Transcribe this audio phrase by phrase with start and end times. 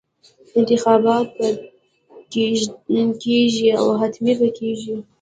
[0.59, 1.47] انتخابات به
[3.23, 4.95] کېږي او حتمي به کېږي.